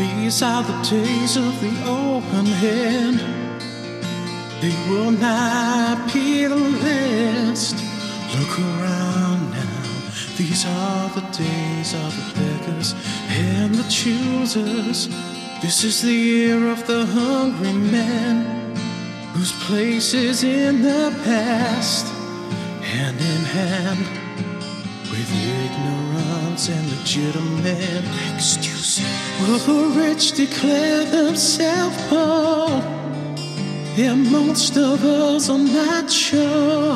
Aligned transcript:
These 0.00 0.40
are 0.40 0.62
the 0.62 0.80
days 0.88 1.36
of 1.36 1.60
the 1.60 1.74
open 1.84 2.46
hand. 2.46 3.20
They 4.62 4.74
will 4.88 5.10
not 5.10 6.10
be 6.10 6.46
the 6.46 6.56
last. 6.56 7.74
Look 8.34 8.58
around 8.60 9.50
now. 9.50 9.82
These 10.38 10.64
are 10.64 11.10
the 11.10 11.26
days 11.36 11.92
of 11.92 12.10
the 12.16 12.40
beggars 12.40 12.94
and 13.28 13.74
the 13.74 13.86
choosers. 13.90 15.08
This 15.60 15.84
is 15.84 16.00
the 16.00 16.14
year 16.14 16.68
of 16.68 16.86
the 16.86 17.04
hungry 17.04 17.74
man 17.74 18.74
whose 19.34 19.52
place 19.64 20.14
is 20.14 20.44
in 20.44 20.80
the 20.80 21.14
past, 21.24 22.06
hand 22.80 23.20
in 23.20 23.44
hand 23.44 24.19
with 25.10 25.32
ignorance 25.34 26.68
and 26.68 26.98
legitimate 26.98 28.04
excuses. 28.32 29.04
Will 29.40 29.58
the 29.58 30.00
rich 30.00 30.32
declare 30.32 31.04
themselves 31.04 31.96
poor? 32.08 32.68
And 33.98 34.30
most 34.30 34.76
of 34.76 35.04
us 35.04 35.50
are 35.50 35.58
not 35.58 36.10
sure 36.10 36.94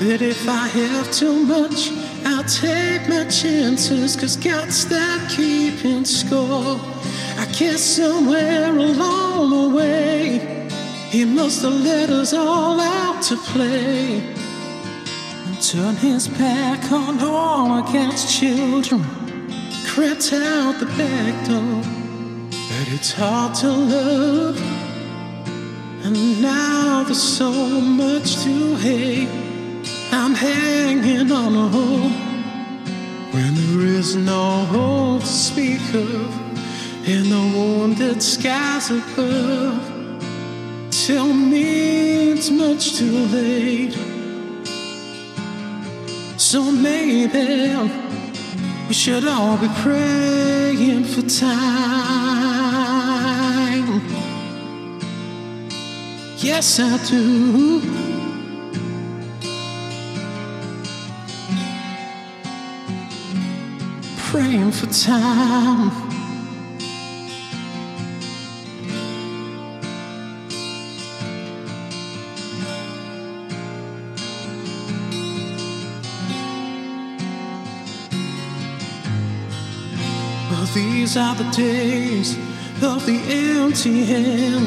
that 0.00 0.20
if 0.20 0.46
I 0.46 0.68
have 0.68 1.10
too 1.10 1.44
much, 1.46 1.90
I'll 2.26 2.44
take 2.44 3.08
my 3.08 3.24
chances, 3.24 4.14
cause 4.14 4.36
God's 4.36 4.90
not 4.90 5.30
keeping 5.30 6.04
score. 6.04 6.78
I 7.38 7.46
guess 7.58 7.80
somewhere 7.80 8.76
along 8.76 9.50
the 9.50 9.76
way, 9.76 10.68
He 11.08 11.24
must 11.24 11.62
have 11.62 11.72
let 11.72 12.10
us 12.10 12.34
all 12.34 12.78
out 12.78 13.22
to 13.22 13.36
play 13.36 14.37
turn 15.72 15.96
His 15.96 16.28
back 16.28 16.90
on 16.90 17.20
all 17.20 17.86
against 17.86 18.40
children. 18.40 19.04
Crept 19.86 20.32
out 20.32 20.80
the 20.80 20.86
back 20.96 21.46
door, 21.46 21.82
but 22.50 22.86
it's 22.94 23.12
hard 23.12 23.54
to 23.56 23.68
love. 23.68 24.58
And 26.04 26.40
now 26.40 27.04
there's 27.04 27.22
so 27.22 27.52
much 27.52 28.36
to 28.44 28.76
hate. 28.76 29.28
I'm 30.10 30.34
hanging 30.34 31.30
on 31.30 31.54
a 31.54 31.68
hope 31.68 32.18
when 33.34 33.54
there 33.54 33.86
is 33.86 34.16
no 34.16 34.64
hope 34.72 35.20
to 35.20 35.26
speak 35.26 35.86
of 35.92 37.06
in 37.06 37.28
the 37.28 37.44
wounded 37.54 38.22
skies 38.22 38.90
above. 38.90 39.82
Tell 40.90 41.30
me 41.30 42.32
it's 42.32 42.48
much 42.48 42.96
too 42.96 43.26
late. 43.26 44.17
So 46.50 46.62
maybe 46.72 47.76
we 48.88 48.94
should 48.94 49.26
all 49.28 49.58
be 49.58 49.68
praying 49.82 51.04
for 51.04 51.20
time. 51.20 51.50
Yes, 56.38 56.80
I 56.80 56.96
do. 57.06 57.82
Praying 64.16 64.72
for 64.72 64.86
time. 64.86 66.07
Well, 80.50 80.64
these 80.74 81.18
are 81.18 81.34
the 81.34 81.50
days 81.50 82.38
of 82.82 83.04
the 83.04 83.20
empty 83.28 84.04
hand, 84.06 84.66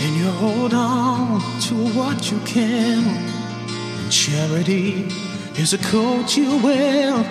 and 0.00 0.16
you 0.16 0.28
hold 0.32 0.74
on 0.74 1.40
to 1.68 1.74
what 1.96 2.28
you 2.28 2.40
can. 2.40 3.04
And 3.06 4.10
charity 4.10 5.06
is 5.56 5.74
a 5.74 5.78
coat 5.78 6.36
you 6.36 6.60
wear 6.60 7.22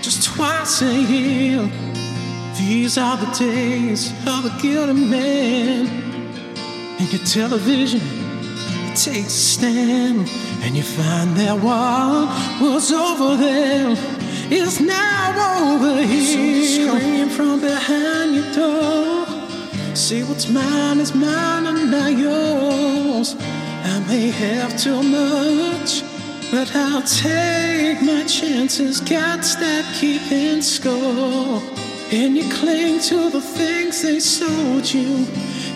just 0.00 0.22
twice 0.32 0.80
a 0.82 0.94
year. 0.94 1.68
These 2.56 2.98
are 2.98 3.16
the 3.16 3.32
days 3.36 4.12
of 4.28 4.44
the 4.44 4.56
guilty 4.62 4.92
man, 4.92 5.88
and 7.00 7.12
your 7.12 7.24
television 7.24 8.00
takes 8.94 9.26
a 9.26 9.30
stand, 9.30 10.30
and 10.62 10.76
you 10.76 10.84
find 10.84 11.36
that 11.36 11.58
what 11.58 12.28
was 12.60 12.92
over 12.92 13.36
there 13.36 13.96
is 14.52 14.80
now 14.80 15.72
over 15.72 16.02
here. 16.02 16.64
So 16.64 16.86
scream 16.86 17.28
from 17.30 17.60
behind 17.60 18.34
your 18.34 18.52
door. 18.52 19.26
See 19.94 20.22
what's 20.24 20.48
mine 20.48 21.00
is 21.00 21.14
mine 21.14 21.66
and 21.66 21.90
not 21.90 22.12
yours. 22.12 23.34
I 23.84 24.04
may 24.06 24.28
have 24.30 24.78
too 24.78 25.02
much, 25.02 26.02
but 26.50 26.74
I'll 26.74 27.02
take 27.02 28.02
my 28.02 28.24
chances. 28.24 29.00
God's 29.00 29.58
not 29.58 29.84
keeping 29.94 30.60
score. 30.60 31.62
And 32.10 32.36
you 32.36 32.46
cling 32.52 33.00
to 33.08 33.30
the 33.30 33.40
things 33.40 34.02
they 34.02 34.20
sold 34.20 34.92
you. 34.92 35.26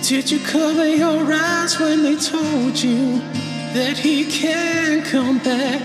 Did 0.02 0.30
you 0.30 0.38
cover 0.40 0.86
your 0.86 1.32
eyes 1.32 1.80
when 1.80 2.02
they 2.02 2.16
told 2.16 2.76
you 2.78 3.20
that 3.72 3.96
he 3.96 4.30
can't 4.30 5.04
come 5.06 5.38
back? 5.38 5.80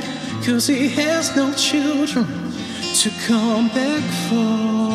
Cause 0.45 0.67
he 0.67 0.89
has 0.89 1.35
no 1.35 1.53
children 1.53 2.40
to 2.93 3.09
come 3.25 3.69
back 3.69 4.03
for. 4.27 4.91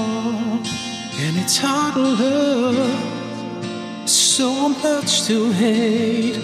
And 1.18 1.36
it's 1.38 1.56
hard 1.56 1.94
to 1.94 2.00
love, 2.00 4.08
so 4.08 4.68
much 4.68 5.22
to 5.26 5.50
hate, 5.52 6.36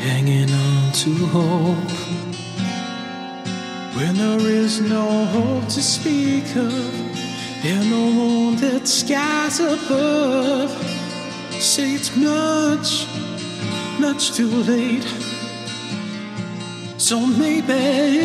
hanging 0.00 0.50
on 0.50 0.92
to 0.92 1.14
hope. 1.26 1.90
When 3.96 4.16
there 4.16 4.40
is 4.40 4.80
no 4.80 5.26
hope 5.26 5.68
to 5.68 5.82
speak 5.82 6.56
of, 6.56 6.94
and 7.64 7.90
no 7.90 8.54
that 8.56 8.88
skies 8.88 9.60
above, 9.60 10.70
say 11.60 11.92
it's 11.92 12.16
much, 12.16 13.06
much 14.00 14.32
too 14.32 14.48
late. 14.62 15.06
So 16.96 17.20
maybe 17.26 18.24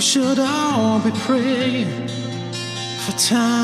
we 0.00 0.04
should 0.04 0.38
all 0.38 0.98
be 1.00 1.10
praying 1.10 2.08
for 3.00 3.12
time. 3.18 3.60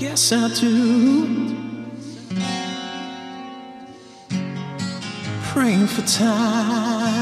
Yes, 0.00 0.32
I 0.32 0.48
do. 0.54 1.26
Praying 5.42 5.88
for 5.88 6.02
time. 6.06 7.16